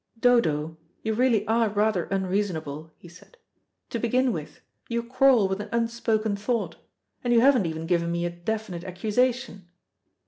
[0.19, 3.37] "Dodo, you really are rather unreasonable," he said.
[3.91, 6.77] "To begin with, you quarrel with an unspoken thought,
[7.23, 9.67] and you haven't even given me a definite accusation."